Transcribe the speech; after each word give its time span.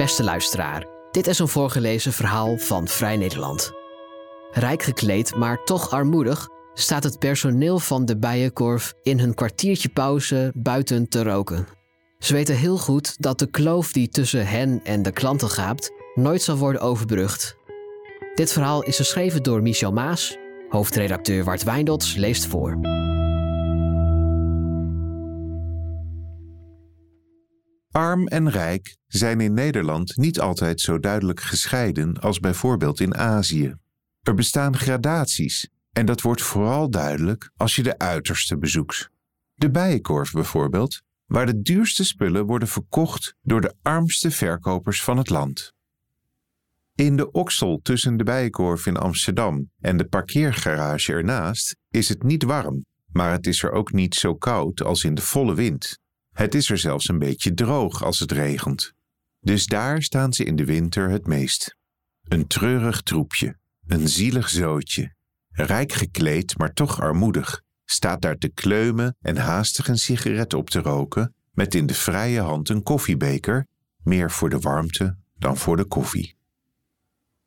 Beste 0.00 0.24
luisteraar, 0.24 0.86
dit 1.10 1.26
is 1.26 1.38
een 1.38 1.48
voorgelezen 1.48 2.12
verhaal 2.12 2.58
van 2.58 2.88
Vrij 2.88 3.16
Nederland. 3.16 3.72
Rijk 4.50 4.82
gekleed, 4.82 5.34
maar 5.34 5.64
toch 5.64 5.90
armoedig, 5.90 6.48
staat 6.74 7.04
het 7.04 7.18
personeel 7.18 7.78
van 7.78 8.04
de 8.04 8.18
Bijenkorf 8.18 8.94
in 9.02 9.18
hun 9.18 9.34
kwartiertje 9.34 9.88
pauze 9.88 10.52
buiten 10.54 11.08
te 11.08 11.22
roken. 11.22 11.66
Ze 12.18 12.32
weten 12.32 12.56
heel 12.56 12.78
goed 12.78 13.22
dat 13.22 13.38
de 13.38 13.50
kloof 13.50 13.92
die 13.92 14.08
tussen 14.08 14.46
hen 14.46 14.80
en 14.84 15.02
de 15.02 15.12
klanten 15.12 15.50
gaapt, 15.50 15.90
nooit 16.14 16.42
zal 16.42 16.56
worden 16.56 16.80
overbrugd. 16.80 17.56
Dit 18.34 18.52
verhaal 18.52 18.82
is 18.82 18.96
geschreven 18.96 19.42
door 19.42 19.62
Michel 19.62 19.92
Maas, 19.92 20.36
hoofdredacteur 20.68 21.44
Wart 21.44 21.62
Wijndots 21.62 22.14
leest 22.14 22.46
voor. 22.46 22.78
Arm 27.90 28.26
en 28.26 28.50
rijk 28.50 28.96
zijn 29.06 29.40
in 29.40 29.54
Nederland 29.54 30.16
niet 30.16 30.40
altijd 30.40 30.80
zo 30.80 30.98
duidelijk 30.98 31.40
gescheiden 31.40 32.20
als 32.20 32.40
bijvoorbeeld 32.40 33.00
in 33.00 33.16
Azië. 33.16 33.74
Er 34.22 34.34
bestaan 34.34 34.76
gradaties 34.76 35.68
en 35.92 36.06
dat 36.06 36.20
wordt 36.20 36.42
vooral 36.42 36.90
duidelijk 36.90 37.50
als 37.56 37.76
je 37.76 37.82
de 37.82 37.98
uiterste 37.98 38.58
bezoekt. 38.58 39.10
De 39.54 39.70
bijenkorf 39.70 40.32
bijvoorbeeld, 40.32 41.02
waar 41.26 41.46
de 41.46 41.62
duurste 41.62 42.04
spullen 42.04 42.46
worden 42.46 42.68
verkocht 42.68 43.34
door 43.42 43.60
de 43.60 43.74
armste 43.82 44.30
verkopers 44.30 45.02
van 45.02 45.16
het 45.16 45.30
land. 45.30 45.72
In 46.94 47.16
de 47.16 47.30
oksel 47.30 47.80
tussen 47.82 48.16
de 48.16 48.24
bijenkorf 48.24 48.86
in 48.86 48.96
Amsterdam 48.96 49.70
en 49.80 49.96
de 49.96 50.04
parkeergarage 50.04 51.12
ernaast 51.12 51.76
is 51.88 52.08
het 52.08 52.22
niet 52.22 52.42
warm, 52.42 52.84
maar 53.12 53.32
het 53.32 53.46
is 53.46 53.62
er 53.62 53.72
ook 53.72 53.92
niet 53.92 54.14
zo 54.14 54.34
koud 54.34 54.82
als 54.82 55.04
in 55.04 55.14
de 55.14 55.22
volle 55.22 55.54
wind. 55.54 55.99
Het 56.40 56.54
is 56.54 56.70
er 56.70 56.78
zelfs 56.78 57.08
een 57.08 57.18
beetje 57.18 57.54
droog 57.54 58.04
als 58.04 58.18
het 58.18 58.32
regent. 58.32 58.92
Dus 59.40 59.66
daar 59.66 60.02
staan 60.02 60.32
ze 60.32 60.44
in 60.44 60.56
de 60.56 60.64
winter 60.64 61.10
het 61.10 61.26
meest. 61.26 61.76
Een 62.22 62.46
treurig 62.46 63.00
troepje, 63.00 63.58
een 63.86 64.08
zielig 64.08 64.48
zootje, 64.48 65.14
rijk 65.50 65.92
gekleed 65.92 66.58
maar 66.58 66.72
toch 66.72 67.00
armoedig, 67.00 67.62
staat 67.84 68.22
daar 68.22 68.36
te 68.36 68.48
kleumen 68.48 69.16
en 69.20 69.36
haastig 69.36 69.88
een 69.88 69.98
sigaret 69.98 70.54
op 70.54 70.70
te 70.70 70.80
roken, 70.80 71.34
met 71.52 71.74
in 71.74 71.86
de 71.86 71.94
vrije 71.94 72.40
hand 72.40 72.68
een 72.68 72.82
koffiebeker, 72.82 73.66
meer 74.02 74.30
voor 74.30 74.50
de 74.50 74.58
warmte 74.58 75.16
dan 75.38 75.56
voor 75.56 75.76
de 75.76 75.84
koffie. 75.84 76.36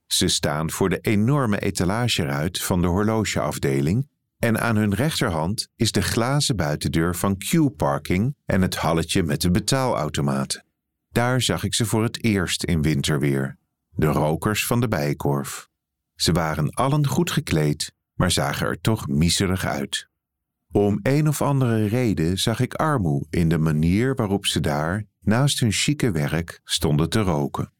Ze 0.05 0.27
staan 0.27 0.71
voor 0.71 0.89
de 0.89 0.99
enorme 0.99 1.59
etalageruit 1.59 2.61
van 2.61 2.81
de 2.81 2.87
horlogeafdeling 2.87 4.07
en 4.43 4.59
aan 4.59 4.75
hun 4.75 4.93
rechterhand 4.93 5.69
is 5.75 5.91
de 5.91 6.01
glazen 6.01 6.55
buitendeur 6.55 7.15
van 7.15 7.37
Q-parking 7.37 8.35
en 8.45 8.61
het 8.61 8.75
halletje 8.75 9.23
met 9.23 9.41
de 9.41 9.51
betaalautomaten. 9.51 10.65
Daar 11.11 11.41
zag 11.41 11.63
ik 11.63 11.73
ze 11.73 11.85
voor 11.85 12.03
het 12.03 12.23
eerst 12.23 12.63
in 12.63 12.81
winterweer, 12.81 13.57
de 13.89 14.05
rokers 14.05 14.65
van 14.65 14.81
de 14.81 14.87
bijenkorf. 14.87 15.69
Ze 16.15 16.31
waren 16.31 16.69
allen 16.69 17.07
goed 17.07 17.31
gekleed, 17.31 17.93
maar 18.13 18.31
zagen 18.31 18.67
er 18.67 18.81
toch 18.81 19.07
miserig 19.07 19.65
uit. 19.65 20.07
Om 20.71 20.99
een 21.03 21.27
of 21.27 21.41
andere 21.41 21.85
reden 21.85 22.37
zag 22.37 22.59
ik 22.59 22.73
armoe 22.73 23.25
in 23.29 23.49
de 23.49 23.57
manier 23.57 24.15
waarop 24.15 24.45
ze 24.45 24.59
daar, 24.59 25.05
naast 25.19 25.59
hun 25.59 25.71
chique 25.71 26.11
werk, 26.11 26.61
stonden 26.63 27.09
te 27.09 27.19
roken. 27.19 27.71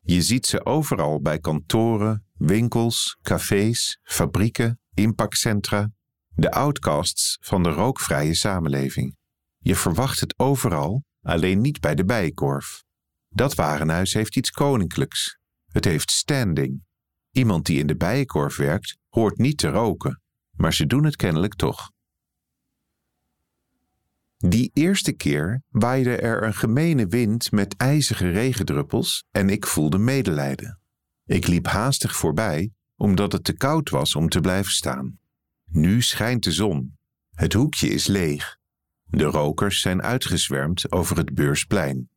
Je 0.00 0.22
ziet 0.22 0.46
ze 0.46 0.64
overal 0.64 1.20
bij 1.20 1.38
kantoren, 1.38 2.24
winkels, 2.36 3.18
cafés, 3.22 3.98
fabrieken, 4.02 4.80
impactcentra, 4.98 5.90
de 6.28 6.50
outcasts 6.50 7.38
van 7.40 7.62
de 7.62 7.68
rookvrije 7.68 8.34
samenleving. 8.34 9.16
Je 9.58 9.74
verwacht 9.74 10.20
het 10.20 10.38
overal, 10.38 11.04
alleen 11.20 11.60
niet 11.60 11.80
bij 11.80 11.94
de 11.94 12.04
bijenkorf. 12.04 12.84
Dat 13.28 13.54
warenhuis 13.54 14.12
heeft 14.12 14.36
iets 14.36 14.50
koninklijks. 14.50 15.38
Het 15.66 15.84
heeft 15.84 16.10
standing. 16.10 16.82
Iemand 17.30 17.66
die 17.66 17.78
in 17.78 17.86
de 17.86 17.96
bijenkorf 17.96 18.56
werkt, 18.56 18.96
hoort 19.08 19.38
niet 19.38 19.58
te 19.58 19.68
roken, 19.68 20.22
maar 20.50 20.74
ze 20.74 20.86
doen 20.86 21.04
het 21.04 21.16
kennelijk 21.16 21.54
toch. 21.54 21.90
Die 24.36 24.70
eerste 24.72 25.12
keer 25.12 25.62
waaide 25.68 26.16
er 26.16 26.42
een 26.42 26.54
gemene 26.54 27.06
wind 27.06 27.52
met 27.52 27.76
ijzige 27.76 28.30
regendruppels 28.30 29.24
en 29.30 29.50
ik 29.50 29.66
voelde 29.66 29.98
medelijden. 29.98 30.80
Ik 31.24 31.46
liep 31.46 31.66
haastig 31.66 32.16
voorbij, 32.16 32.72
omdat 32.98 33.32
het 33.32 33.44
te 33.44 33.52
koud 33.52 33.90
was 33.90 34.14
om 34.14 34.28
te 34.28 34.40
blijven 34.40 34.72
staan. 34.72 35.18
Nu 35.64 36.02
schijnt 36.02 36.44
de 36.44 36.52
zon. 36.52 36.98
Het 37.34 37.52
hoekje 37.52 37.88
is 37.88 38.06
leeg. 38.06 38.58
De 39.04 39.24
rokers 39.24 39.80
zijn 39.80 40.02
uitgezwermd 40.02 40.92
over 40.92 41.16
het 41.16 41.34
beursplein. 41.34 42.08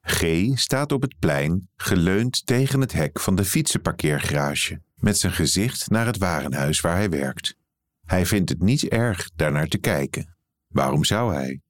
G 0.00 0.24
staat 0.54 0.92
op 0.92 1.02
het 1.02 1.18
plein, 1.18 1.68
geleund 1.76 2.46
tegen 2.46 2.80
het 2.80 2.92
hek 2.92 3.20
van 3.20 3.34
de 3.34 3.44
fietsenparkeergarage, 3.44 4.82
met 4.94 5.18
zijn 5.18 5.32
gezicht 5.32 5.90
naar 5.90 6.06
het 6.06 6.18
warenhuis 6.18 6.80
waar 6.80 6.96
hij 6.96 7.10
werkt. 7.10 7.56
Hij 8.06 8.26
vindt 8.26 8.50
het 8.50 8.62
niet 8.62 8.84
erg 8.84 9.30
daarnaar 9.34 9.68
te 9.68 9.78
kijken. 9.78 10.36
Waarom 10.66 11.04
zou 11.04 11.34
hij? 11.34 11.60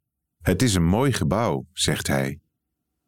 Het 0.43 0.63
is 0.63 0.75
een 0.75 0.85
mooi 0.85 1.13
gebouw, 1.13 1.67
zegt 1.73 2.07
hij. 2.07 2.41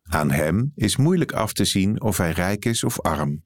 Aan 0.03 0.31
hem 0.31 0.73
is 0.75 0.97
moeilijk 0.97 1.33
af 1.33 1.53
te 1.53 1.65
zien 1.65 2.01
of 2.01 2.17
hij 2.17 2.31
rijk 2.31 2.65
is 2.65 2.85
of 2.85 3.01
arm. 3.01 3.43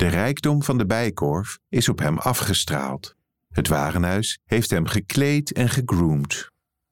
De 0.00 0.08
rijkdom 0.08 0.62
van 0.62 0.78
de 0.78 0.86
bijkorf 0.86 1.58
is 1.68 1.88
op 1.88 1.98
hem 1.98 2.18
afgestraald. 2.18 3.16
Het 3.48 3.68
warenhuis 3.68 4.38
heeft 4.44 4.70
hem 4.70 4.86
gekleed 4.86 5.52
en 5.52 5.68
gegroomd. 5.68 6.50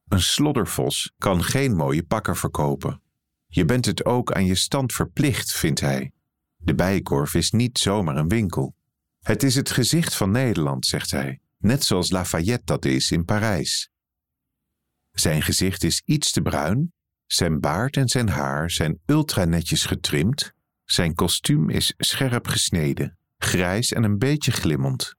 Een 0.09 0.21
sloddervos 0.21 1.13
kan 1.19 1.45
geen 1.45 1.77
mooie 1.77 2.03
pakken 2.03 2.37
verkopen. 2.37 3.03
Je 3.47 3.65
bent 3.65 3.85
het 3.85 4.05
ook 4.05 4.33
aan 4.33 4.45
je 4.45 4.55
stand 4.55 4.93
verplicht, 4.93 5.53
vindt 5.53 5.81
hij. 5.81 6.13
De 6.57 6.75
bijenkorf 6.75 7.35
is 7.35 7.51
niet 7.51 7.79
zomaar 7.79 8.17
een 8.17 8.29
winkel. 8.29 8.75
Het 9.21 9.43
is 9.43 9.55
het 9.55 9.71
gezicht 9.71 10.15
van 10.15 10.31
Nederland, 10.31 10.87
zegt 10.87 11.11
hij, 11.11 11.41
net 11.59 11.85
zoals 11.85 12.11
Lafayette 12.11 12.65
dat 12.65 12.85
is 12.85 13.11
in 13.11 13.25
Parijs. 13.25 13.91
Zijn 15.11 15.43
gezicht 15.43 15.85
is 15.85 16.03
iets 16.05 16.33
te 16.33 16.43
bruin, 16.43 16.93
zijn 17.27 17.61
baard 17.61 17.97
en 17.97 18.09
zijn 18.09 18.29
haar 18.29 18.71
zijn 18.71 18.99
ultra 19.07 19.45
netjes 19.45 19.85
getrimd, 19.85 20.57
zijn 20.91 21.15
kostuum 21.15 21.71
is 21.71 21.95
scherp 21.97 22.47
gesneden, 22.47 23.19
grijs 23.37 23.93
en 23.93 24.03
een 24.03 24.19
beetje 24.19 24.53
glimmend. 24.53 25.15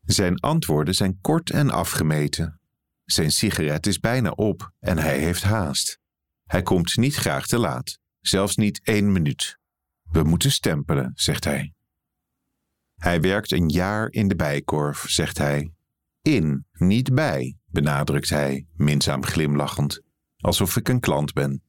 Zijn 0.00 0.40
antwoorden 0.40 0.94
zijn 0.94 1.20
kort 1.20 1.50
en 1.50 1.70
afgemeten. 1.70 2.60
Zijn 3.04 3.30
sigaret 3.30 3.86
is 3.86 3.98
bijna 3.98 4.30
op 4.30 4.72
en 4.78 4.98
hij 4.98 5.18
heeft 5.18 5.42
haast. 5.42 6.00
Hij 6.44 6.62
komt 6.62 6.96
niet 6.96 7.14
graag 7.14 7.46
te 7.46 7.58
laat, 7.58 7.98
zelfs 8.20 8.56
niet 8.56 8.80
één 8.82 9.12
minuut. 9.12 9.58
We 10.02 10.22
moeten 10.22 10.50
stempelen, 10.50 11.12
zegt 11.14 11.44
hij. 11.44 11.74
Hij 12.94 13.20
werkt 13.20 13.52
een 13.52 13.68
jaar 13.68 14.10
in 14.10 14.28
de 14.28 14.36
bijkorf, 14.36 15.04
zegt 15.08 15.38
hij. 15.38 15.72
In, 16.22 16.66
niet 16.72 17.14
bij, 17.14 17.56
benadrukt 17.66 18.28
hij, 18.28 18.66
minzaam 18.72 19.24
glimlachend, 19.24 20.00
alsof 20.36 20.76
ik 20.76 20.88
een 20.88 21.00
klant 21.00 21.32
ben. 21.32 21.62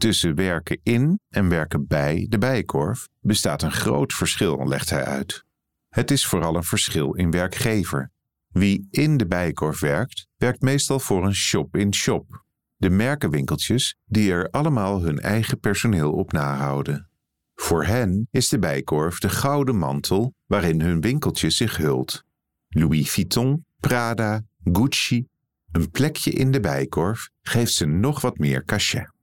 Tussen 0.00 0.34
werken 0.34 0.80
in 0.82 1.20
en 1.28 1.48
werken 1.48 1.86
bij 1.86 2.26
de 2.28 2.38
bijenkorf 2.38 3.08
bestaat 3.20 3.62
een 3.62 3.72
groot 3.72 4.12
verschil, 4.12 4.68
legt 4.68 4.90
hij 4.90 5.04
uit. 5.04 5.44
Het 5.88 6.10
is 6.10 6.26
vooral 6.26 6.56
een 6.56 6.64
verschil 6.64 7.12
in 7.12 7.30
werkgever. 7.30 8.10
Wie 8.48 8.88
in 8.90 9.16
de 9.16 9.26
bijenkorf 9.26 9.80
werkt, 9.80 10.26
werkt 10.36 10.60
meestal 10.60 11.00
voor 11.00 11.24
een 11.24 11.34
shop-in-shop. 11.34 12.44
De 12.76 12.90
merkenwinkeltjes 12.90 13.96
die 14.04 14.32
er 14.32 14.50
allemaal 14.50 15.02
hun 15.02 15.18
eigen 15.18 15.58
personeel 15.58 16.12
op 16.12 16.32
nahouden. 16.32 17.10
Voor 17.54 17.84
hen 17.84 18.28
is 18.30 18.48
de 18.48 18.58
bijkorf 18.58 19.18
de 19.18 19.28
gouden 19.28 19.76
mantel 19.76 20.34
waarin 20.46 20.80
hun 20.80 21.00
winkeltje 21.00 21.50
zich 21.50 21.76
hult. 21.76 22.24
Louis 22.68 23.10
Vuitton, 23.10 23.64
Prada, 23.80 24.42
Gucci, 24.64 25.26
een 25.72 25.90
plekje 25.90 26.30
in 26.30 26.50
de 26.50 26.60
bijkorf 26.60 27.30
geeft 27.42 27.72
ze 27.72 27.86
nog 27.86 28.20
wat 28.20 28.38
meer 28.38 28.64
cachet. 28.64 29.18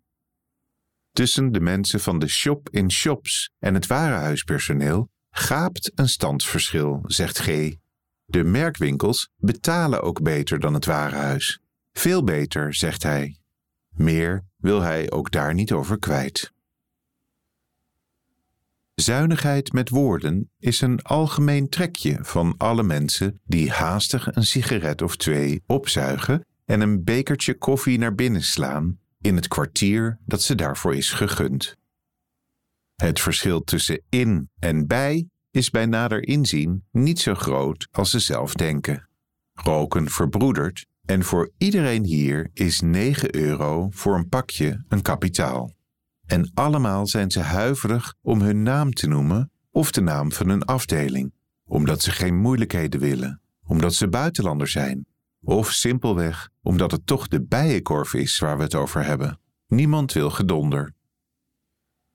Tussen 1.18 1.52
de 1.52 1.60
mensen 1.60 2.00
van 2.00 2.20
de 2.20 2.28
shop-in-shops 2.28 3.52
en 3.60 3.74
het 3.74 3.88
warenhuispersoneel 3.88 5.10
gaapt 5.30 5.92
een 5.96 6.10
standsverschil, 6.10 7.04
zegt 7.04 7.38
G. 7.40 7.76
De 8.26 8.44
merkwinkels 8.44 9.30
betalen 9.38 10.02
ook 10.02 10.22
beter 10.22 10.60
dan 10.60 10.74
het 10.74 10.86
warenhuis. 10.86 11.60
Veel 11.94 12.24
beter, 12.24 12.74
zegt 12.74 13.04
hij. 13.04 13.38
Meer 13.90 14.44
wil 14.58 14.82
hij 14.82 15.12
ook 15.12 15.32
daar 15.32 15.54
niet 15.54 15.72
over 15.72 16.00
kwijt. 16.00 16.54
Zuinigheid 18.96 19.74
met 19.74 19.90
woorden 19.90 20.52
is 20.60 20.82
een 20.82 21.02
algemeen 21.02 21.70
trekje 21.70 22.18
van 22.22 22.56
alle 22.58 22.84
mensen 22.84 23.42
die 23.44 23.72
haastig 23.72 24.36
een 24.36 24.46
sigaret 24.46 25.02
of 25.02 25.16
twee 25.16 25.64
opzuigen 25.66 26.46
en 26.66 26.82
een 26.82 27.04
bekertje 27.04 27.54
koffie 27.54 27.98
naar 27.98 28.16
binnen 28.16 28.44
slaan 28.44 29.00
in 29.22 29.36
het 29.36 29.48
kwartier 29.48 30.20
dat 30.26 30.42
ze 30.42 30.56
daarvoor 30.56 30.96
is 30.96 31.12
gegund. 31.12 31.76
Het 32.96 33.20
verschil 33.20 33.64
tussen 33.64 34.02
in 34.10 34.50
en 34.60 34.88
bij 34.88 35.28
is 35.52 35.70
bij 35.70 35.86
nader 35.86 36.28
inzien 36.28 36.84
niet 36.92 37.20
zo 37.20 37.34
groot 37.34 37.88
als 37.92 38.10
ze 38.10 38.20
zelf 38.20 38.54
denken. 38.54 39.08
Roken 39.54 40.10
verbroedert 40.10 40.86
en 41.06 41.24
voor 41.24 41.52
iedereen 41.58 42.06
hier 42.06 42.50
is 42.54 42.82
9 42.82 43.36
euro 43.36 43.90
voor 43.92 44.16
een 44.16 44.30
pakje 44.30 44.84
een 44.88 45.02
kapitaal. 45.02 45.76
En 46.26 46.52
allemaal 46.54 47.08
zijn 47.08 47.32
ze 47.32 47.40
huiverig 47.40 48.16
om 48.22 48.42
hun 48.42 48.64
naam 48.64 48.94
te 48.94 49.08
noemen 49.08 49.52
of 49.72 49.92
de 49.92 50.02
naam 50.02 50.32
van 50.32 50.50
hun 50.50 50.64
afdeling, 50.66 51.34
omdat 51.66 52.02
ze 52.02 52.12
geen 52.12 52.36
moeilijkheden 52.36 53.00
willen, 53.00 53.42
omdat 53.66 53.94
ze 53.94 54.08
buitenlander 54.08 54.68
zijn, 54.68 55.06
of 55.42 55.72
simpelweg 55.72 56.50
omdat 56.62 56.92
het 56.92 57.08
toch 57.08 57.28
de 57.28 57.42
bijenkorf 57.42 58.14
is 58.14 58.40
waar 58.40 58.58
we 58.58 58.64
het 58.64 58.76
over 58.76 59.06
hebben. 59.06 59.40
Niemand 59.68 60.14
wil 60.14 60.30
gedonder. 60.30 60.94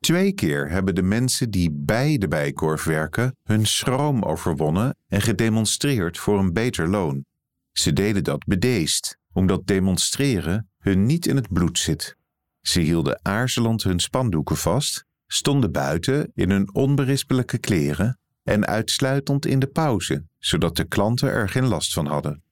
Twee 0.01 0.33
keer 0.33 0.71
hebben 0.71 0.95
de 0.95 1.03
mensen 1.03 1.51
die 1.51 1.71
bij 1.73 2.19
de 2.19 2.29
bijenkorf 2.29 2.85
werken 2.85 3.37
hun 3.43 3.67
schroom 3.67 4.23
overwonnen 4.23 4.97
en 5.09 5.21
gedemonstreerd 5.21 6.19
voor 6.19 6.39
een 6.39 6.53
beter 6.53 6.89
loon. 6.89 7.25
Ze 7.73 7.93
deden 7.93 8.25
dat 8.25 8.45
bedeesd, 8.45 9.19
omdat 9.33 9.67
demonstreren 9.67 10.71
hun 10.79 11.07
niet 11.07 11.27
in 11.27 11.37
het 11.37 11.53
bloed 11.53 11.79
zit. 11.79 12.17
Ze 12.61 12.81
hielden 12.81 13.21
aarzelend 13.23 13.83
hun 13.83 14.01
spandoeken 14.01 14.57
vast, 14.57 15.05
stonden 15.27 15.73
buiten 15.73 16.31
in 16.35 16.51
hun 16.51 16.75
onberispelijke 16.75 17.59
kleren 17.59 18.19
en 18.43 18.67
uitsluitend 18.67 19.47
in 19.47 19.59
de 19.59 19.67
pauze, 19.67 20.25
zodat 20.39 20.77
de 20.77 20.85
klanten 20.85 21.29
er 21.29 21.49
geen 21.49 21.67
last 21.67 21.93
van 21.93 22.07
hadden. 22.07 22.43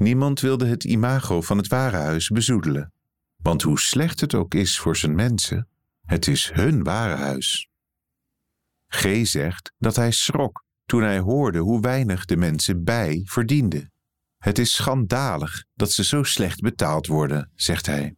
Niemand 0.00 0.40
wilde 0.40 0.66
het 0.66 0.84
imago 0.84 1.40
van 1.40 1.56
het 1.56 1.66
warenhuis 1.66 2.28
bezoedelen, 2.28 2.92
want 3.36 3.62
hoe 3.62 3.78
slecht 3.78 4.20
het 4.20 4.34
ook 4.34 4.54
is 4.54 4.78
voor 4.78 4.96
zijn 4.96 5.14
mensen, 5.14 5.68
het 6.06 6.26
is 6.26 6.50
hun 6.52 6.82
warenhuis. 6.82 7.68
G 8.88 9.06
zegt 9.22 9.72
dat 9.78 9.96
hij 9.96 10.10
schrok 10.10 10.64
toen 10.86 11.02
hij 11.02 11.18
hoorde 11.18 11.58
hoe 11.58 11.80
weinig 11.80 12.24
de 12.24 12.36
mensen 12.36 12.84
bij 12.84 13.22
verdienden. 13.24 13.92
Het 14.38 14.58
is 14.58 14.74
schandalig 14.74 15.64
dat 15.74 15.92
ze 15.92 16.04
zo 16.04 16.22
slecht 16.22 16.60
betaald 16.60 17.06
worden, 17.06 17.50
zegt 17.54 17.86
hij. 17.86 18.14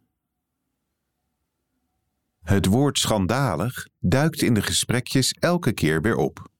Het 2.43 2.67
woord 2.67 2.99
schandalig 2.99 3.87
duikt 3.99 4.43
in 4.43 4.55
de 4.55 4.63
gesprekjes 4.63 5.33
elke 5.33 5.73
keer 5.73 6.01
weer 6.01 6.17
op. 6.17 6.52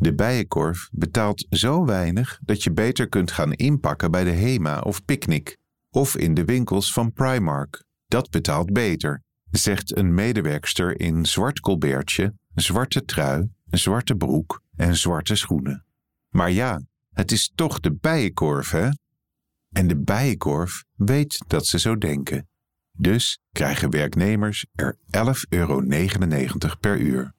De 0.00 0.14
bijenkorf 0.14 0.88
betaalt 0.92 1.46
zo 1.50 1.84
weinig 1.84 2.38
dat 2.44 2.62
je 2.62 2.72
beter 2.72 3.08
kunt 3.08 3.30
gaan 3.30 3.52
inpakken 3.52 4.10
bij 4.10 4.24
de 4.24 4.30
Hema 4.30 4.80
of 4.80 5.04
Picnic 5.04 5.56
of 5.90 6.16
in 6.16 6.34
de 6.34 6.44
winkels 6.44 6.92
van 6.92 7.12
Primark. 7.12 7.84
Dat 8.06 8.30
betaalt 8.30 8.72
beter, 8.72 9.22
zegt 9.50 9.96
een 9.96 10.14
medewerkster 10.14 11.00
in 11.00 11.26
zwart 11.26 11.60
colbertje, 11.60 12.34
zwarte 12.54 13.04
trui, 13.04 13.48
zwarte 13.70 14.14
broek 14.14 14.62
en 14.76 14.96
zwarte 14.96 15.34
schoenen. 15.34 15.86
Maar 16.28 16.50
ja, 16.50 16.82
het 17.12 17.32
is 17.32 17.52
toch 17.54 17.80
de 17.80 17.94
bijenkorf, 17.94 18.70
hè? 18.70 18.88
En 19.68 19.86
de 19.86 19.96
bijenkorf 19.96 20.84
weet 20.94 21.44
dat 21.46 21.66
ze 21.66 21.78
zo 21.78 21.96
denken. 21.98 22.48
Dus 22.92 23.40
krijgen 23.52 23.90
werknemers 23.90 24.66
er 24.74 24.96
11,99 24.96 25.40
euro 25.48 25.80
per 26.80 26.98
uur. 27.00 27.36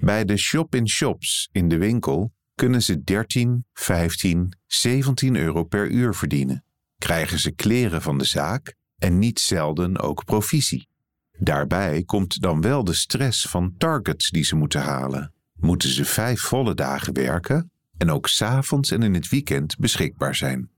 Bij 0.00 0.24
de 0.24 0.36
shop-in-shops 0.36 1.48
in 1.52 1.68
de 1.68 1.78
winkel 1.78 2.32
kunnen 2.54 2.82
ze 2.82 3.02
13, 3.02 3.64
15, 3.72 4.52
17 4.66 5.36
euro 5.36 5.64
per 5.64 5.88
uur 5.88 6.14
verdienen. 6.14 6.64
Krijgen 6.98 7.38
ze 7.38 7.50
kleren 7.50 8.02
van 8.02 8.18
de 8.18 8.24
zaak 8.24 8.74
en 8.98 9.18
niet 9.18 9.40
zelden 9.40 9.98
ook 9.98 10.24
provisie. 10.24 10.88
Daarbij 11.38 12.02
komt 12.02 12.40
dan 12.40 12.60
wel 12.60 12.84
de 12.84 12.92
stress 12.92 13.48
van 13.48 13.74
targets 13.78 14.30
die 14.30 14.44
ze 14.44 14.56
moeten 14.56 14.80
halen. 14.80 15.32
Moeten 15.52 15.88
ze 15.88 16.04
vijf 16.04 16.40
volle 16.40 16.74
dagen 16.74 17.14
werken 17.14 17.70
en 17.96 18.10
ook 18.10 18.28
s'avonds 18.28 18.90
en 18.90 19.02
in 19.02 19.14
het 19.14 19.28
weekend 19.28 19.76
beschikbaar 19.78 20.34
zijn. 20.34 20.70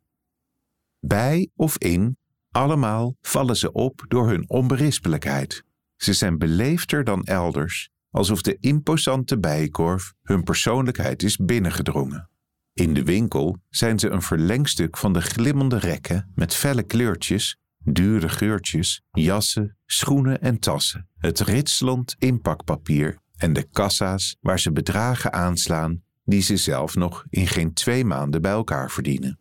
Bij 1.00 1.50
of 1.54 1.78
in, 1.78 2.16
allemaal 2.50 3.16
vallen 3.20 3.56
ze 3.56 3.72
op 3.72 4.04
door 4.08 4.28
hun 4.28 4.48
onberispelijkheid. 4.48 5.64
Ze 5.96 6.12
zijn 6.12 6.38
beleefder 6.38 7.04
dan 7.04 7.24
elders, 7.24 7.90
alsof 8.12 8.42
de 8.42 8.56
imposante 8.60 9.38
bijenkorf 9.38 10.12
hun 10.22 10.42
persoonlijkheid 10.42 11.22
is 11.22 11.36
binnengedrongen. 11.36 12.30
In 12.72 12.94
de 12.94 13.02
winkel 13.02 13.58
zijn 13.68 13.98
ze 13.98 14.08
een 14.08 14.22
verlengstuk 14.22 14.96
van 14.96 15.12
de 15.12 15.20
glimmende 15.20 15.78
rekken 15.78 16.32
met 16.34 16.54
felle 16.54 16.82
kleurtjes, 16.82 17.56
dure 17.78 18.28
geurtjes, 18.28 19.02
jassen, 19.10 19.76
schoenen 19.86 20.40
en 20.40 20.58
tassen, 20.58 21.08
het 21.18 21.40
ritselend 21.40 22.14
inpakpapier 22.18 23.18
en 23.36 23.52
de 23.52 23.62
kassa's 23.62 24.36
waar 24.40 24.60
ze 24.60 24.72
bedragen 24.72 25.32
aanslaan 25.32 26.02
die 26.24 26.42
ze 26.42 26.56
zelf 26.56 26.94
nog 26.94 27.24
in 27.30 27.46
geen 27.46 27.72
twee 27.72 28.04
maanden 28.04 28.42
bij 28.42 28.52
elkaar 28.52 28.90
verdienen. 28.90 29.40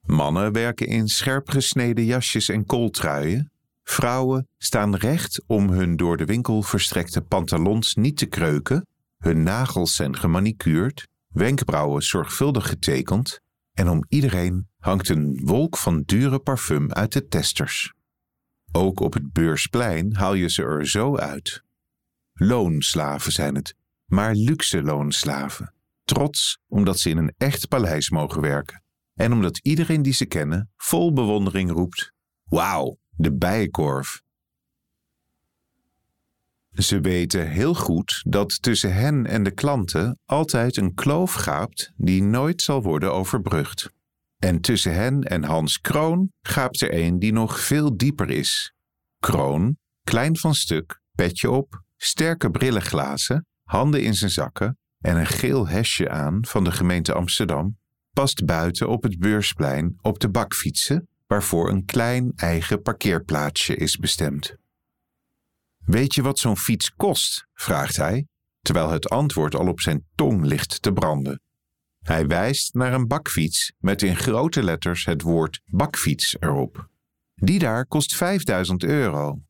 Mannen 0.00 0.52
werken 0.52 0.86
in 0.86 1.08
scherp 1.08 1.48
gesneden 1.48 2.04
jasjes 2.04 2.48
en 2.48 2.66
kooltruien. 2.66 3.51
Vrouwen 3.82 4.48
staan 4.58 4.96
recht 4.96 5.42
om 5.46 5.70
hun 5.70 5.96
door 5.96 6.16
de 6.16 6.24
winkel 6.24 6.62
verstrekte 6.62 7.20
pantalons 7.20 7.94
niet 7.94 8.16
te 8.16 8.26
kreuken. 8.26 8.86
Hun 9.18 9.42
nagels 9.42 9.94
zijn 9.94 10.16
gemanicuurd, 10.16 11.08
wenkbrauwen 11.28 12.02
zorgvuldig 12.02 12.68
getekend 12.68 13.40
en 13.72 13.88
om 13.88 14.04
iedereen 14.08 14.68
hangt 14.78 15.08
een 15.08 15.40
wolk 15.44 15.76
van 15.76 16.02
dure 16.02 16.38
parfum 16.38 16.92
uit 16.92 17.12
de 17.12 17.26
testers. 17.26 17.92
Ook 18.72 19.00
op 19.00 19.12
het 19.12 19.32
beursplein 19.32 20.14
haal 20.14 20.34
je 20.34 20.50
ze 20.50 20.62
er 20.62 20.88
zo 20.88 21.16
uit. 21.16 21.62
Loonslaven 22.32 23.32
zijn 23.32 23.54
het, 23.54 23.74
maar 24.04 24.34
luxe 24.34 24.82
loonslaven. 24.82 25.74
Trots 26.04 26.58
omdat 26.66 26.98
ze 26.98 27.08
in 27.08 27.16
een 27.16 27.34
echt 27.36 27.68
paleis 27.68 28.10
mogen 28.10 28.40
werken 28.40 28.82
en 29.14 29.32
omdat 29.32 29.58
iedereen 29.58 30.02
die 30.02 30.12
ze 30.12 30.26
kennen 30.26 30.70
vol 30.76 31.12
bewondering 31.12 31.70
roept: 31.70 32.12
Wauw, 32.44 32.98
de 33.16 33.36
bijenkorf. 33.36 34.22
Ze 36.72 37.00
weten 37.00 37.48
heel 37.48 37.74
goed 37.74 38.20
dat 38.28 38.62
tussen 38.62 38.94
hen 38.94 39.26
en 39.26 39.42
de 39.42 39.50
klanten 39.50 40.18
altijd 40.24 40.76
een 40.76 40.94
kloof 40.94 41.32
gaapt 41.32 41.92
die 41.96 42.22
nooit 42.22 42.62
zal 42.62 42.82
worden 42.82 43.12
overbrugd. 43.12 43.90
En 44.38 44.60
tussen 44.60 44.94
hen 44.94 45.22
en 45.22 45.44
Hans 45.44 45.80
Kroon 45.80 46.32
gaapt 46.40 46.80
er 46.80 46.94
een 46.94 47.18
die 47.18 47.32
nog 47.32 47.60
veel 47.60 47.96
dieper 47.96 48.30
is. 48.30 48.74
Kroon, 49.18 49.76
klein 50.04 50.36
van 50.36 50.54
stuk, 50.54 51.00
petje 51.14 51.50
op, 51.50 51.82
sterke 51.96 52.50
brillenglazen, 52.50 53.46
handen 53.62 54.02
in 54.02 54.14
zijn 54.14 54.30
zakken 54.30 54.78
en 55.00 55.16
een 55.16 55.26
geel 55.26 55.68
hesje 55.68 56.10
aan 56.10 56.46
van 56.46 56.64
de 56.64 56.72
gemeente 56.72 57.12
Amsterdam, 57.12 57.78
past 58.12 58.44
buiten 58.44 58.88
op 58.88 59.02
het 59.02 59.18
beursplein 59.18 59.98
op 60.00 60.18
de 60.18 60.30
bakfietsen, 60.30 61.08
waarvoor 61.32 61.70
een 61.70 61.84
klein 61.84 62.32
eigen 62.36 62.82
parkeerplaatsje 62.82 63.76
is 63.76 63.96
bestemd. 63.96 64.56
Weet 65.84 66.14
je 66.14 66.22
wat 66.22 66.38
zo'n 66.38 66.56
fiets 66.56 66.94
kost? 66.94 67.46
vraagt 67.54 67.96
hij, 67.96 68.26
terwijl 68.60 68.90
het 68.90 69.08
antwoord 69.08 69.54
al 69.54 69.68
op 69.68 69.80
zijn 69.80 70.06
tong 70.14 70.44
ligt 70.44 70.82
te 70.82 70.92
branden. 70.92 71.40
Hij 72.02 72.26
wijst 72.26 72.74
naar 72.74 72.92
een 72.92 73.06
bakfiets 73.06 73.72
met 73.78 74.02
in 74.02 74.16
grote 74.16 74.62
letters 74.62 75.04
het 75.04 75.22
woord 75.22 75.60
bakfiets 75.64 76.36
erop. 76.40 76.88
Die 77.34 77.58
daar 77.58 77.86
kost 77.86 78.16
5000 78.16 78.84
euro. 78.84 79.42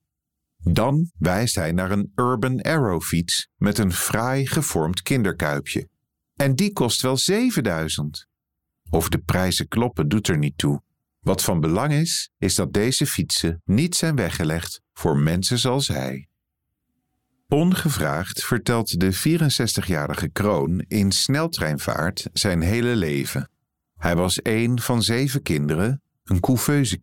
Dan 0.57 1.11
wijst 1.19 1.55
hij 1.55 1.73
naar 1.73 1.91
een 1.91 2.13
Urban 2.15 2.61
Arrow 2.61 3.03
fiets 3.03 3.49
met 3.57 3.79
een 3.79 3.93
fraai 3.93 4.47
gevormd 4.47 5.03
kinderkuipje. 5.03 5.89
En 6.35 6.55
die 6.55 6.73
kost 6.73 7.03
wel 7.03 7.17
7000. 7.17 8.27
Of 8.91 9.09
de 9.09 9.19
prijzen 9.19 9.69
kloppen 9.69 10.09
doet 10.09 10.29
er 10.29 10.39
niet 10.39 10.59
toe. 10.59 10.83
Wat 11.23 11.43
van 11.43 11.61
belang 11.61 11.93
is, 11.93 12.31
is 12.39 12.55
dat 12.55 12.73
deze 12.73 13.07
fietsen 13.07 13.63
niet 13.65 13.95
zijn 13.95 14.17
weggelegd 14.17 14.81
voor 14.93 15.17
mensen 15.17 15.59
zoals 15.59 15.89
hij. 15.89 16.29
Ongevraagd 17.49 18.45
vertelt 18.45 19.01
de 19.01 19.15
64-jarige 19.15 20.29
Kroon 20.29 20.85
in 20.89 21.13
sneltreinvaart 21.13 22.29
zijn 22.33 22.61
hele 22.61 22.97
leven. 22.97 23.51
Hij 23.97 24.17
was 24.17 24.41
een 24.43 24.81
van 24.81 25.03
zeven 25.03 25.43
kinderen, 25.43 26.03
een 26.25 26.41
couveuse 26.41 26.99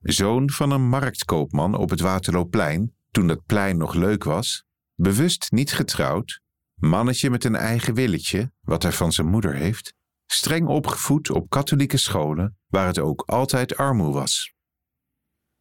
zoon 0.00 0.50
van 0.50 0.70
een 0.70 0.88
marktkoopman 0.88 1.74
op 1.74 1.90
het 1.90 2.00
Waterloopplein, 2.00 2.94
toen 3.10 3.26
dat 3.26 3.46
plein 3.46 3.76
nog 3.76 3.94
leuk 3.94 4.24
was, 4.24 4.64
bewust 4.94 5.52
niet 5.52 5.72
getrouwd, 5.72 6.40
mannetje 6.74 7.30
met 7.30 7.44
een 7.44 7.56
eigen 7.56 7.94
willetje, 7.94 8.52
wat 8.60 8.82
hij 8.82 8.92
van 8.92 9.12
zijn 9.12 9.26
moeder 9.26 9.54
heeft, 9.54 9.94
streng 10.26 10.66
opgevoed 10.66 11.30
op 11.30 11.50
katholieke 11.50 11.96
scholen, 11.96 12.56
waar 12.66 12.86
het 12.86 12.98
ook 12.98 13.22
altijd 13.26 13.76
armoe 13.76 14.12
was. 14.12 14.54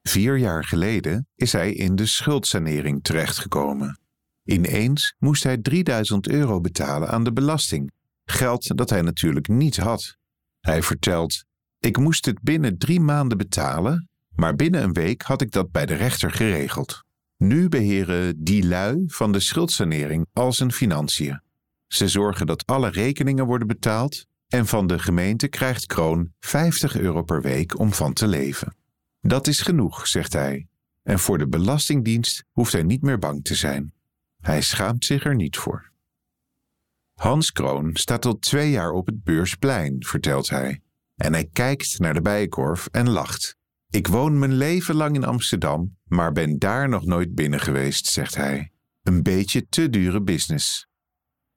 Vier 0.02 0.38
jaar 0.38 0.64
geleden 0.64 1.28
is 1.36 1.52
hij 1.52 1.74
in 1.74 1.96
de 1.96 2.06
schuldsanering 2.06 3.04
terechtgekomen. 3.04 4.00
Ineens 4.44 5.16
moest 5.18 5.44
hij 5.44 5.58
3000 5.58 6.28
euro 6.28 6.62
betalen 6.62 7.10
aan 7.10 7.24
de 7.24 7.34
belasting, 7.34 7.92
geld 8.26 8.78
dat 8.78 8.90
hij 8.90 9.02
natuurlijk 9.02 9.48
niet 9.48 9.78
had. 9.78 10.18
Hij 10.60 10.84
vertelt: 10.84 11.44
Ik 11.80 11.98
moest 11.98 12.26
het 12.26 12.42
binnen 12.42 12.78
drie 12.78 13.00
maanden 13.00 13.38
betalen, 13.38 14.10
maar 14.36 14.56
binnen 14.56 14.84
een 14.84 14.94
week 14.94 15.22
had 15.22 15.42
ik 15.42 15.52
dat 15.52 15.72
bij 15.72 15.86
de 15.86 15.94
rechter 15.96 16.32
geregeld. 16.32 17.04
Nu 17.38 17.70
beheren 17.70 18.44
die 18.44 18.68
lui 18.68 19.04
van 19.08 19.32
de 19.32 19.40
schuldsanering 19.40 20.26
al 20.34 20.54
zijn 20.54 20.72
financiën. 20.72 21.42
Ze 21.88 22.08
zorgen 22.08 22.46
dat 22.46 22.66
alle 22.66 22.90
rekeningen 22.90 23.46
worden 23.46 23.68
betaald 23.68 24.26
en 24.56 24.68
van 24.68 24.88
de 24.88 25.00
gemeente 25.00 25.48
krijgt 25.48 25.86
Kroon 25.86 26.34
50 26.40 26.98
euro 26.98 27.24
per 27.24 27.42
week 27.42 27.80
om 27.80 27.94
van 27.94 28.14
te 28.14 28.28
leven. 28.28 28.76
Dat 29.22 29.48
is 29.48 29.62
genoeg, 29.62 30.08
zegt 30.08 30.34
hij. 30.34 30.68
en 31.04 31.20
voor 31.20 31.38
de 31.38 31.48
Belastingdienst 31.48 32.46
hoeft 32.52 32.72
hij 32.72 32.84
niet 32.84 33.02
meer 33.02 33.20
bang 33.20 33.44
te 33.44 33.56
zijn. 33.56 33.94
Hij 34.42 34.62
schaamt 34.62 35.06
zich 35.06 35.26
er 35.26 35.36
niet 35.36 35.58
voor. 35.58 35.92
Hans 37.14 37.52
Kroon 37.52 37.90
staat 37.94 38.26
al 38.26 38.40
twee 38.40 38.70
jaar 38.70 38.92
op 38.92 39.06
het 39.06 39.24
beursplein, 39.24 39.96
vertelt 40.00 40.50
hij. 40.50 40.82
En 41.16 41.34
hij 41.34 41.50
kijkt 41.54 42.00
naar 42.00 42.14
de 42.14 42.22
bijenkorf 42.22 42.88
en 42.92 43.10
lacht. 43.10 43.58
Ik 43.90 44.08
woon 44.08 44.40
mijn 44.40 44.54
leven 44.54 44.96
lang 44.96 45.16
in 45.16 45.24
Amsterdam, 45.24 45.98
maar 46.04 46.32
ben 46.32 46.60
daar 46.60 46.90
nog 46.90 47.06
nooit 47.06 47.36
binnen 47.36 47.60
geweest, 47.60 48.06
zegt 48.06 48.36
hij. 48.36 48.72
Een 49.04 49.24
beetje 49.24 49.68
te 49.68 49.90
dure 49.90 50.22
business. 50.22 50.88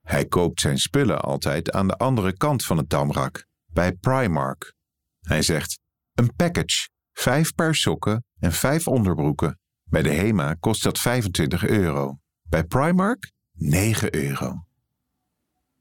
Hij 0.08 0.26
koopt 0.26 0.60
zijn 0.60 0.78
spullen 0.78 1.20
altijd 1.20 1.72
aan 1.72 1.88
de 1.88 1.96
andere 1.96 2.36
kant 2.36 2.64
van 2.64 2.76
het 2.76 2.90
damrak, 2.90 3.46
bij 3.66 3.92
Primark. 3.92 4.74
Hij 5.20 5.42
zegt: 5.42 5.78
Een 6.14 6.34
package, 6.36 6.88
vijf 7.12 7.54
paar 7.54 7.74
sokken 7.74 8.24
en 8.38 8.52
vijf 8.52 8.86
onderbroeken. 8.86 9.58
Bij 9.84 10.02
de 10.02 10.08
Hema 10.08 10.54
kost 10.54 10.82
dat 10.82 10.98
25 10.98 11.66
euro. 11.66 12.18
Bij 12.42 12.64
Primark 12.64 13.32
9 13.52 14.14
euro. 14.14 14.66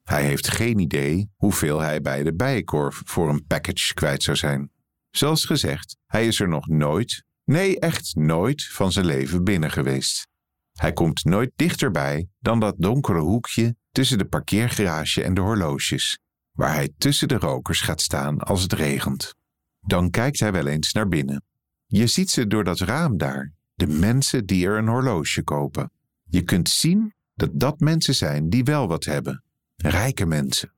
Hij 0.03 0.24
heeft 0.24 0.48
geen 0.48 0.79
idee 0.79 1.29
hoeveel 1.36 1.79
hij 1.79 2.01
bij 2.01 2.24
de 2.24 2.36
bijenkorf 2.36 3.01
voor 3.05 3.29
een 3.29 3.46
package 3.46 3.93
kwijt 3.93 4.24
zou 4.24 4.38
zijn. 4.38 4.72
Zoals 5.10 5.46
gezegd, 5.46 5.98
hij 6.05 6.27
is 6.27 6.39
er 6.39 6.48
nog 6.48 6.67
nooit, 6.67 7.24
nee 7.43 7.79
echt 7.79 8.15
nooit 8.15 8.63
van 8.63 8.91
zijn 8.91 9.05
leven 9.05 9.43
binnen 9.43 9.72
geweest. 9.72 10.27
Hij 10.72 10.93
komt 10.93 11.24
nooit 11.24 11.51
dichterbij 11.55 12.29
dan 12.39 12.60
dat 12.60 12.75
donkere 12.77 13.19
hoekje 13.19 13.75
tussen 13.98 14.18
de 14.18 14.25
parkeergarage 14.25 15.24
en 15.24 15.34
de 15.34 15.42
horloges, 15.42 16.20
waar 16.51 16.74
hij 16.74 16.89
tussen 16.98 17.27
de 17.27 17.38
rokers 17.38 17.82
gaat 17.82 18.01
staan 18.01 18.39
als 18.39 18.62
het 18.62 18.74
regent. 18.74 19.36
Dan 19.80 20.10
kijkt 20.10 20.39
hij 20.39 20.51
wel 20.51 20.68
eens 20.68 20.92
naar 20.92 21.08
binnen. 21.08 21.44
Je 21.86 22.08
ziet 22.08 22.30
ze 22.30 22.48
door 22.48 22.63
dat 22.63 22.80
raam 22.80 23.18
daar, 23.18 23.54
de 23.74 23.88
mensen 23.88 24.46
die 24.46 24.66
er 24.66 24.77
een 24.77 24.88
horloge 24.88 25.44
kopen. 25.44 25.92
Je 26.24 26.42
kunt 26.42 26.70
zien 26.70 27.13
dat 27.34 27.50
dat 27.54 27.80
mensen 27.80 28.16
zijn 28.16 28.50
die 28.50 28.63
wel 28.63 28.88
wat 28.88 29.06
hebben, 29.06 29.44
rijke 29.75 30.25
mensen. 30.25 30.74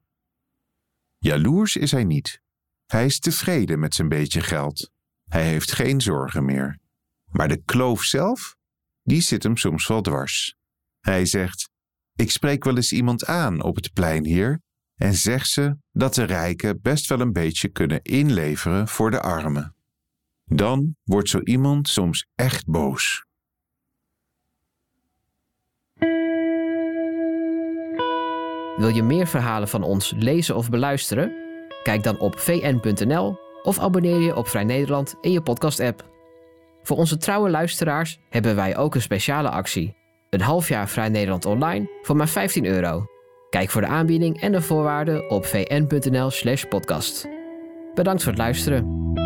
Jaloers 1.18 1.76
is 1.76 1.92
hij 1.92 2.04
niet. 2.04 2.42
Hij 2.86 3.06
is 3.06 3.20
tevreden 3.20 3.80
met 3.80 3.96
zijn 3.96 4.10
beetje 4.10 4.42
geld. 4.42 4.92
Hij 5.28 5.46
heeft 5.46 5.72
geen 5.72 6.02
zorgen 6.02 6.46
meer. 6.46 6.80
Maar 7.26 7.48
de 7.48 7.62
kloof 7.66 8.04
zelf, 8.04 8.56
die 9.04 9.22
zit 9.22 9.44
hem 9.44 9.58
soms 9.58 9.88
wel 9.88 10.02
dwars. 10.02 10.56
Hij 11.00 11.26
zegt: 11.26 11.70
Ik 12.20 12.32
spreek 12.32 12.64
wel 12.64 12.76
eens 12.76 12.92
iemand 12.92 13.26
aan 13.26 13.64
op 13.64 13.76
het 13.76 13.94
plein 13.94 14.26
hier 14.26 14.62
en 14.96 15.14
zeg 15.14 15.46
ze 15.46 15.78
dat 15.92 16.14
de 16.14 16.24
rijken 16.24 16.82
best 16.82 17.08
wel 17.08 17.20
een 17.20 17.32
beetje 17.32 17.70
kunnen 17.70 18.02
inleveren 18.02 18.88
voor 18.88 19.12
de 19.12 19.22
armen. 19.22 19.76
Dan 20.46 20.96
wordt 21.04 21.30
zo 21.30 21.40
iemand 21.40 21.90
soms 21.90 22.28
echt 22.36 22.66
boos. 22.66 23.26
Wil 28.76 28.90
je 28.94 29.04
meer 29.04 29.28
verhalen 29.28 29.68
van 29.68 29.84
ons 29.84 30.14
lezen 30.18 30.56
of 30.56 30.70
beluisteren? 30.70 31.34
Kijk 31.84 32.04
dan 32.04 32.20
op 32.20 32.40
vn.nl 32.40 33.38
of 33.64 33.80
abonneer 33.80 34.20
je 34.20 34.36
op 34.36 34.48
Vrij 34.48 34.64
Nederland 34.64 35.16
in 35.22 35.32
je 35.32 35.42
podcast-app. 35.42 36.10
Voor 36.82 36.98
onze 36.98 37.18
trouwe 37.18 37.50
luisteraars 37.50 38.20
hebben 38.30 38.56
wij 38.56 38.78
ook 38.78 38.96
een 38.96 39.02
speciale 39.02 39.50
actie. 39.50 39.98
Een 40.30 40.42
half 40.42 40.68
jaar 40.68 40.90
Vrij 40.90 41.10
Nederland 41.10 41.46
online 41.46 41.90
voor 42.02 42.16
maar 42.16 42.28
15 42.28 42.66
euro. 42.66 43.06
Kijk 43.50 43.70
voor 43.70 43.82
de 43.82 43.88
aanbieding 43.88 44.42
en 44.42 44.52
de 44.52 44.62
voorwaarden 44.62 45.30
op 45.30 45.46
vn.nl/podcast. 45.46 47.28
Bedankt 47.94 48.24
voor 48.24 48.32
het 48.32 48.42
luisteren. 48.42 49.19